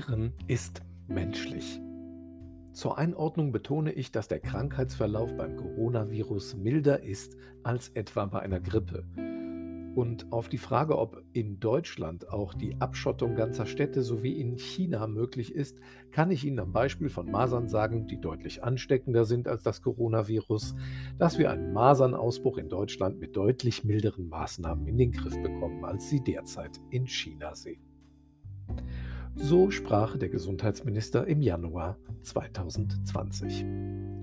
Irren 0.00 0.32
ist 0.46 0.80
menschlich. 1.08 1.78
Zur 2.72 2.96
Einordnung 2.96 3.52
betone 3.52 3.92
ich, 3.92 4.10
dass 4.10 4.28
der 4.28 4.40
Krankheitsverlauf 4.40 5.36
beim 5.36 5.58
Coronavirus 5.58 6.56
milder 6.56 7.02
ist 7.02 7.36
als 7.64 7.90
etwa 7.90 8.24
bei 8.24 8.40
einer 8.40 8.60
Grippe. 8.60 9.04
Und 9.94 10.32
auf 10.32 10.48
die 10.48 10.56
Frage, 10.56 10.96
ob 10.96 11.22
in 11.34 11.60
Deutschland 11.60 12.30
auch 12.30 12.54
die 12.54 12.80
Abschottung 12.80 13.34
ganzer 13.34 13.66
Städte 13.66 14.00
sowie 14.00 14.40
in 14.40 14.56
China 14.56 15.06
möglich 15.06 15.54
ist, 15.54 15.78
kann 16.12 16.30
ich 16.30 16.46
Ihnen 16.46 16.60
am 16.60 16.72
Beispiel 16.72 17.10
von 17.10 17.30
Masern 17.30 17.68
sagen, 17.68 18.06
die 18.06 18.22
deutlich 18.22 18.64
ansteckender 18.64 19.26
sind 19.26 19.48
als 19.48 19.62
das 19.62 19.82
Coronavirus, 19.82 20.76
dass 21.18 21.38
wir 21.38 21.50
einen 21.50 21.74
Masernausbruch 21.74 22.56
in 22.56 22.70
Deutschland 22.70 23.20
mit 23.20 23.36
deutlich 23.36 23.84
milderen 23.84 24.30
Maßnahmen 24.30 24.86
in 24.86 24.96
den 24.96 25.12
Griff 25.12 25.36
bekommen, 25.42 25.84
als 25.84 26.08
sie 26.08 26.24
derzeit 26.24 26.80
in 26.90 27.06
China 27.06 27.54
sehen. 27.54 27.89
So 29.42 29.70
sprach 29.70 30.18
der 30.18 30.28
Gesundheitsminister 30.28 31.26
im 31.26 31.40
Januar 31.40 31.98
2020. 32.22 33.64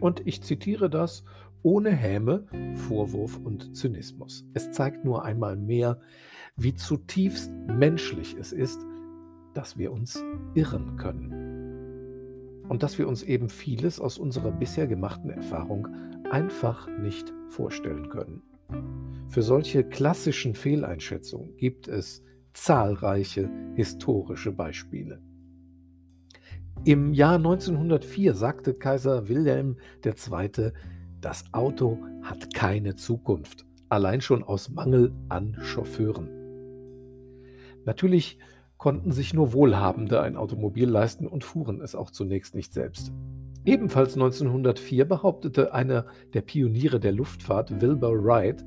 Und 0.00 0.26
ich 0.26 0.42
zitiere 0.42 0.88
das 0.88 1.22
ohne 1.62 1.90
Häme, 1.90 2.46
Vorwurf 2.88 3.36
und 3.36 3.76
Zynismus. 3.76 4.44
Es 4.54 4.72
zeigt 4.72 5.04
nur 5.04 5.24
einmal 5.24 5.54
mehr, 5.56 6.00
wie 6.56 6.74
zutiefst 6.74 7.52
menschlich 7.68 8.34
es 8.40 8.52
ist, 8.52 8.80
dass 9.54 9.76
wir 9.76 9.92
uns 9.92 10.24
irren 10.54 10.96
können. 10.96 12.64
Und 12.68 12.82
dass 12.82 12.98
wir 12.98 13.06
uns 13.06 13.22
eben 13.22 13.50
vieles 13.50 14.00
aus 14.00 14.18
unserer 14.18 14.50
bisher 14.50 14.86
gemachten 14.86 15.30
Erfahrung 15.30 15.88
einfach 16.30 16.88
nicht 16.98 17.32
vorstellen 17.48 18.08
können. 18.08 18.42
Für 19.28 19.42
solche 19.42 19.84
klassischen 19.84 20.54
Fehleinschätzungen 20.54 21.54
gibt 21.58 21.86
es 21.86 22.24
zahlreiche 22.52 23.50
historische 23.74 24.52
Beispiele. 24.52 25.20
Im 26.84 27.12
Jahr 27.12 27.36
1904 27.36 28.34
sagte 28.34 28.74
Kaiser 28.74 29.28
Wilhelm 29.28 29.76
II., 30.04 30.72
das 31.20 31.44
Auto 31.52 31.98
hat 32.22 32.52
keine 32.54 32.96
Zukunft, 32.96 33.64
allein 33.88 34.20
schon 34.20 34.42
aus 34.42 34.68
Mangel 34.70 35.12
an 35.28 35.56
Chauffeuren. 35.60 36.28
Natürlich 37.84 38.38
konnten 38.78 39.12
sich 39.12 39.32
nur 39.32 39.52
Wohlhabende 39.52 40.20
ein 40.20 40.36
Automobil 40.36 40.88
leisten 40.88 41.28
und 41.28 41.44
fuhren 41.44 41.80
es 41.80 41.94
auch 41.94 42.10
zunächst 42.10 42.56
nicht 42.56 42.72
selbst. 42.72 43.12
Ebenfalls 43.64 44.14
1904 44.14 45.04
behauptete 45.04 45.72
einer 45.72 46.06
der 46.34 46.40
Pioniere 46.40 46.98
der 46.98 47.12
Luftfahrt, 47.12 47.80
Wilbur 47.80 48.24
Wright, 48.24 48.64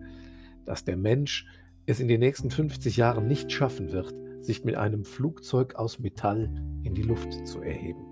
dass 0.65 0.85
der 0.85 0.95
Mensch 0.95 1.45
es 1.85 1.99
in 1.99 2.07
den 2.07 2.19
nächsten 2.19 2.49
50 2.49 2.97
Jahren 2.97 3.27
nicht 3.27 3.51
schaffen 3.51 3.91
wird, 3.91 4.13
sich 4.39 4.63
mit 4.63 4.75
einem 4.75 5.05
Flugzeug 5.05 5.75
aus 5.75 5.99
Metall 5.99 6.49
in 6.83 6.93
die 6.93 7.03
Luft 7.03 7.47
zu 7.47 7.61
erheben. 7.61 8.05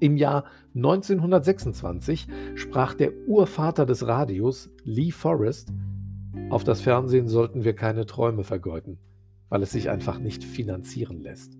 Im 0.00 0.16
Jahr 0.16 0.44
1926 0.74 2.26
sprach 2.54 2.94
der 2.94 3.12
Urvater 3.26 3.84
des 3.84 4.06
Radios, 4.06 4.70
Lee 4.84 5.10
Forrest, 5.10 5.72
auf 6.48 6.64
das 6.64 6.80
Fernsehen 6.80 7.28
sollten 7.28 7.64
wir 7.64 7.74
keine 7.74 8.06
Träume 8.06 8.44
vergeuden, 8.44 8.98
weil 9.50 9.62
es 9.62 9.70
sich 9.72 9.90
einfach 9.90 10.18
nicht 10.18 10.42
finanzieren 10.42 11.20
lässt. 11.20 11.58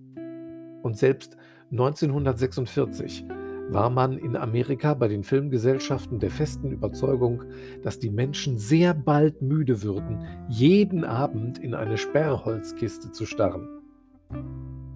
Und 0.81 0.97
selbst 0.97 1.37
1946 1.71 3.25
war 3.71 3.89
man 3.89 4.17
in 4.17 4.35
Amerika 4.35 4.93
bei 4.93 5.07
den 5.07 5.23
Filmgesellschaften 5.23 6.19
der 6.19 6.29
festen 6.29 6.71
Überzeugung, 6.71 7.43
dass 7.83 7.99
die 7.99 8.09
Menschen 8.09 8.57
sehr 8.57 8.93
bald 8.93 9.41
müde 9.41 9.81
würden, 9.81 10.25
jeden 10.49 11.05
Abend 11.05 11.57
in 11.57 11.73
eine 11.73 11.97
Sperrholzkiste 11.97 13.11
zu 13.11 13.25
starren. 13.25 13.69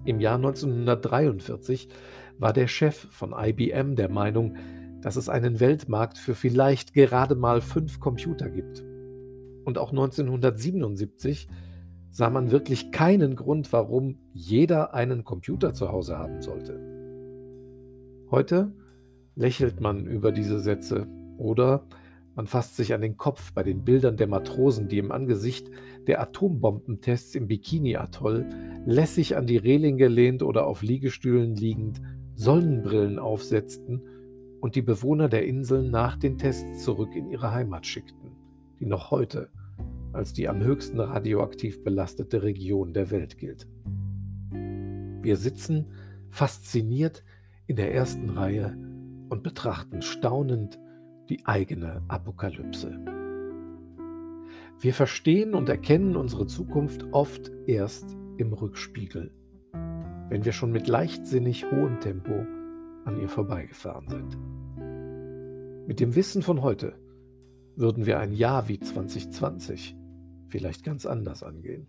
Im 0.04 0.20
Jahr 0.20 0.36
1943 0.36 1.88
war 2.38 2.52
der 2.52 2.68
Chef 2.68 3.08
von 3.10 3.34
IBM 3.36 3.96
der 3.96 4.10
Meinung, 4.10 4.56
dass 5.00 5.16
es 5.16 5.30
einen 5.30 5.58
Weltmarkt 5.58 6.18
für 6.18 6.34
vielleicht 6.34 6.92
gerade 6.92 7.34
mal 7.34 7.62
fünf 7.62 7.98
Computer 7.98 8.50
gibt. 8.50 8.84
Und 9.64 9.78
auch 9.78 9.90
1977 9.90 11.48
sah 12.10 12.28
man 12.28 12.50
wirklich 12.50 12.92
keinen 12.92 13.36
Grund, 13.36 13.72
warum 13.72 14.18
jeder 14.34 14.92
einen 14.92 15.24
Computer 15.24 15.72
zu 15.72 15.90
Hause 15.90 16.18
haben 16.18 16.42
sollte. 16.42 16.85
Heute 18.30 18.72
lächelt 19.36 19.80
man 19.80 20.06
über 20.06 20.32
diese 20.32 20.58
Sätze 20.58 21.06
oder 21.38 21.86
man 22.34 22.46
fasst 22.46 22.76
sich 22.76 22.92
an 22.92 23.00
den 23.00 23.16
Kopf 23.16 23.52
bei 23.52 23.62
den 23.62 23.84
Bildern 23.84 24.16
der 24.16 24.26
Matrosen, 24.26 24.88
die 24.88 24.98
im 24.98 25.12
Angesicht 25.12 25.70
der 26.06 26.20
Atombombentests 26.20 27.34
im 27.34 27.46
Bikini-Atoll 27.46 28.46
lässig 28.84 29.36
an 29.36 29.46
die 29.46 29.56
Reling 29.56 29.96
gelehnt 29.96 30.42
oder 30.42 30.66
auf 30.66 30.82
Liegestühlen 30.82 31.54
liegend 31.54 32.02
Sonnenbrillen 32.34 33.18
aufsetzten 33.18 34.02
und 34.60 34.74
die 34.74 34.82
Bewohner 34.82 35.28
der 35.28 35.46
Inseln 35.46 35.90
nach 35.90 36.16
den 36.16 36.36
Tests 36.36 36.82
zurück 36.82 37.14
in 37.14 37.30
ihre 37.30 37.52
Heimat 37.52 37.86
schickten, 37.86 38.32
die 38.80 38.86
noch 38.86 39.10
heute 39.10 39.48
als 40.12 40.32
die 40.32 40.48
am 40.48 40.62
höchsten 40.62 40.98
radioaktiv 40.98 41.84
belastete 41.84 42.42
Region 42.42 42.92
der 42.92 43.10
Welt 43.10 43.38
gilt. 43.38 43.68
Wir 45.22 45.36
sitzen 45.36 45.86
fasziniert 46.28 47.22
in 47.66 47.76
der 47.76 47.94
ersten 47.94 48.30
Reihe 48.30 48.76
und 49.28 49.42
betrachten 49.42 50.02
staunend 50.02 50.78
die 51.28 51.44
eigene 51.46 52.02
Apokalypse. 52.08 52.98
Wir 54.78 54.94
verstehen 54.94 55.54
und 55.54 55.68
erkennen 55.68 56.16
unsere 56.16 56.46
Zukunft 56.46 57.06
oft 57.12 57.50
erst 57.66 58.16
im 58.36 58.52
Rückspiegel, 58.52 59.32
wenn 60.28 60.44
wir 60.44 60.52
schon 60.52 60.70
mit 60.70 60.86
leichtsinnig 60.86 61.64
hohem 61.70 61.98
Tempo 62.00 62.44
an 63.04 63.20
ihr 63.20 63.28
vorbeigefahren 63.28 64.08
sind. 64.08 64.38
Mit 65.88 66.00
dem 66.00 66.14
Wissen 66.14 66.42
von 66.42 66.62
heute 66.62 66.94
würden 67.74 68.06
wir 68.06 68.18
ein 68.18 68.32
Jahr 68.32 68.68
wie 68.68 68.78
2020 68.78 69.96
vielleicht 70.48 70.84
ganz 70.84 71.06
anders 71.06 71.42
angehen. 71.42 71.86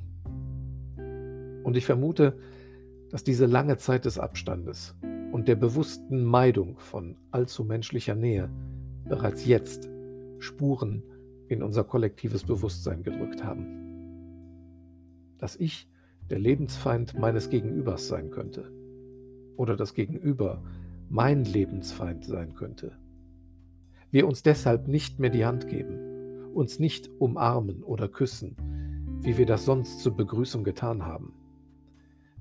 Und 1.64 1.76
ich 1.76 1.86
vermute, 1.86 2.38
dass 3.10 3.24
diese 3.24 3.46
lange 3.46 3.78
Zeit 3.78 4.06
des 4.06 4.20
Abstandes 4.20 4.96
und 5.32 5.48
der 5.48 5.56
bewussten 5.56 6.24
Meidung 6.24 6.78
von 6.80 7.16
allzu 7.32 7.64
menschlicher 7.64 8.16
Nähe 8.16 8.50
bereits 9.06 9.46
jetzt 9.46 9.90
Spuren 10.40 11.04
in 11.48 11.64
unser 11.64 11.84
kollektives 11.84 12.44
Bewusstsein 12.44 13.04
gedrückt 13.04 13.44
haben. 13.44 13.66
Dass 15.38 15.56
ich 15.56 15.90
der 16.30 16.40
Lebensfeind 16.40 17.18
meines 17.18 17.50
Gegenübers 17.50 18.08
sein 18.08 18.32
könnte 18.32 18.72
oder 19.56 19.76
das 19.76 19.94
Gegenüber 19.94 20.64
mein 21.10 21.46
Lebensfeind 21.46 22.26
sein 22.26 22.54
könnte. 22.54 22.98
Wir 24.12 24.28
uns 24.28 24.44
deshalb 24.44 24.88
nicht 24.88 25.20
mehr 25.20 25.30
die 25.30 25.46
Hand 25.46 25.68
geben, 25.68 26.54
uns 26.54 26.80
nicht 26.80 27.10
umarmen 27.20 27.84
oder 27.84 28.08
küssen, 28.08 28.56
wie 29.22 29.38
wir 29.38 29.46
das 29.46 29.66
sonst 29.66 30.00
zur 30.02 30.16
Begrüßung 30.16 30.64
getan 30.64 31.06
haben 31.06 31.34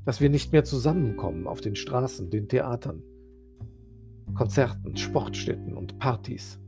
dass 0.07 0.21
wir 0.21 0.31
nicht 0.31 0.53
mehr 0.53 0.63
zusammenkommen 0.63 1.49
auf 1.49 1.61
den 1.61 1.75
Straßen, 1.75 2.31
den 2.31 2.49
Theatern, 2.49 3.03
Konzerten, 4.35 4.97
Sportstätten 4.97 5.77
und 5.77 5.99
Partys. 5.99 6.61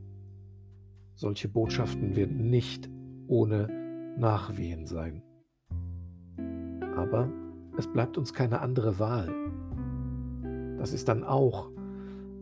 Solche 1.15 1.47
Botschaften 1.47 2.17
werden 2.17 2.49
nicht 2.49 2.89
ohne 3.27 3.69
Nachwehen 4.17 4.85
sein. 4.85 5.23
Aber 6.97 7.31
es 7.77 7.87
bleibt 7.87 8.17
uns 8.17 8.33
keine 8.33 8.59
andere 8.59 8.99
Wahl. 8.99 9.33
Das 10.77 10.91
ist 10.91 11.07
dann 11.07 11.23
auch 11.23 11.69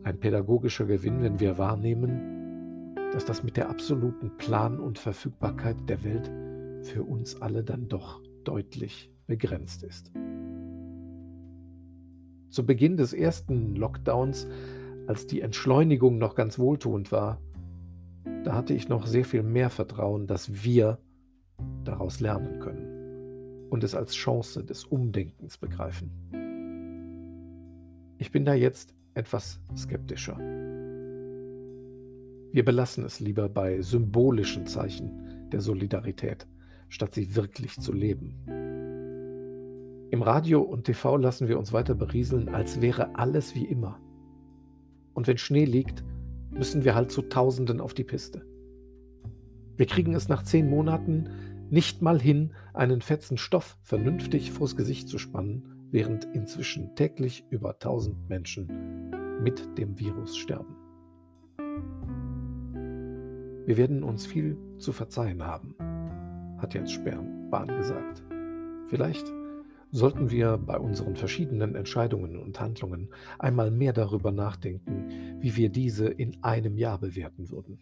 ein 0.02 0.18
pädagogischer 0.18 0.86
Gewinn, 0.86 1.22
wenn 1.22 1.38
wir 1.38 1.58
wahrnehmen, 1.58 2.96
dass 3.12 3.24
das 3.24 3.44
mit 3.44 3.56
der 3.56 3.70
absoluten 3.70 4.36
Plan- 4.36 4.80
und 4.80 4.98
Verfügbarkeit 4.98 5.76
der 5.88 6.02
Welt 6.02 6.28
für 6.82 7.04
uns 7.04 7.40
alle 7.40 7.62
dann 7.62 7.86
doch 7.86 8.20
deutlich 8.42 9.12
begrenzt 9.28 9.84
ist. 9.84 10.10
Zu 12.50 12.64
Beginn 12.64 12.96
des 12.96 13.12
ersten 13.12 13.76
Lockdowns, 13.76 14.46
als 15.06 15.26
die 15.26 15.40
Entschleunigung 15.40 16.18
noch 16.18 16.34
ganz 16.34 16.58
wohltuend 16.58 17.12
war, 17.12 17.40
da 18.44 18.54
hatte 18.54 18.74
ich 18.74 18.88
noch 18.88 19.06
sehr 19.06 19.24
viel 19.24 19.42
mehr 19.42 19.70
Vertrauen, 19.70 20.26
dass 20.26 20.64
wir 20.64 20.98
daraus 21.84 22.20
lernen 22.20 22.60
können 22.60 23.68
und 23.70 23.84
es 23.84 23.94
als 23.94 24.14
Chance 24.14 24.64
des 24.64 24.84
Umdenkens 24.84 25.58
begreifen. 25.58 26.10
Ich 28.18 28.32
bin 28.32 28.44
da 28.44 28.54
jetzt 28.54 28.94
etwas 29.14 29.60
skeptischer. 29.76 30.38
Wir 32.50 32.64
belassen 32.64 33.04
es 33.04 33.20
lieber 33.20 33.48
bei 33.48 33.82
symbolischen 33.82 34.66
Zeichen 34.66 35.48
der 35.52 35.60
Solidarität, 35.60 36.46
statt 36.88 37.14
sie 37.14 37.36
wirklich 37.36 37.78
zu 37.78 37.92
leben. 37.92 38.67
Im 40.10 40.22
Radio 40.22 40.62
und 40.62 40.84
TV 40.84 41.18
lassen 41.18 41.48
wir 41.48 41.58
uns 41.58 41.74
weiter 41.74 41.94
berieseln, 41.94 42.48
als 42.48 42.80
wäre 42.80 43.16
alles 43.16 43.54
wie 43.54 43.66
immer. 43.66 44.00
Und 45.12 45.26
wenn 45.26 45.36
Schnee 45.36 45.66
liegt, 45.66 46.02
müssen 46.50 46.84
wir 46.84 46.94
halt 46.94 47.10
zu 47.10 47.20
Tausenden 47.22 47.78
auf 47.80 47.92
die 47.92 48.04
Piste. 48.04 48.46
Wir 49.76 49.84
kriegen 49.84 50.14
es 50.14 50.28
nach 50.28 50.42
zehn 50.42 50.70
Monaten 50.70 51.28
nicht 51.68 52.00
mal 52.00 52.18
hin, 52.18 52.54
einen 52.72 53.02
fetzen 53.02 53.36
Stoff 53.36 53.76
vernünftig 53.82 54.50
vors 54.50 54.76
Gesicht 54.76 55.08
zu 55.08 55.18
spannen, 55.18 55.86
während 55.90 56.24
inzwischen 56.24 56.94
täglich 56.96 57.44
über 57.50 57.74
1000 57.74 58.30
Menschen 58.30 59.10
mit 59.42 59.76
dem 59.76 59.98
Virus 59.98 60.38
sterben. 60.38 60.74
Wir 63.66 63.76
werden 63.76 64.02
uns 64.02 64.24
viel 64.24 64.56
zu 64.78 64.92
verzeihen 64.92 65.44
haben, 65.44 65.74
hat 66.56 66.72
Jens 66.72 66.92
Spernbahn 66.92 67.68
gesagt. 67.68 68.24
Vielleicht 68.86 69.30
sollten 69.90 70.30
wir 70.30 70.58
bei 70.58 70.78
unseren 70.78 71.16
verschiedenen 71.16 71.74
Entscheidungen 71.74 72.36
und 72.36 72.60
Handlungen 72.60 73.08
einmal 73.38 73.70
mehr 73.70 73.92
darüber 73.92 74.32
nachdenken, 74.32 75.40
wie 75.40 75.56
wir 75.56 75.70
diese 75.70 76.08
in 76.08 76.42
einem 76.42 76.76
Jahr 76.76 76.98
bewerten 76.98 77.50
würden 77.50 77.78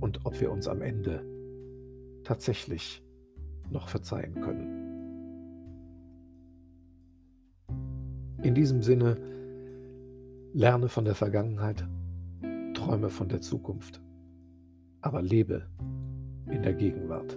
und 0.00 0.24
ob 0.24 0.40
wir 0.40 0.52
uns 0.52 0.68
am 0.68 0.82
Ende 0.82 1.24
tatsächlich 2.22 3.02
noch 3.70 3.88
verzeihen 3.88 4.40
können. 4.40 4.86
In 8.42 8.54
diesem 8.54 8.82
Sinne, 8.82 9.16
lerne 10.52 10.88
von 10.88 11.04
der 11.04 11.14
Vergangenheit, 11.14 11.86
träume 12.74 13.08
von 13.08 13.28
der 13.28 13.40
Zukunft, 13.40 14.00
aber 15.00 15.22
lebe 15.22 15.66
in 16.48 16.62
der 16.62 16.74
Gegenwart. 16.74 17.36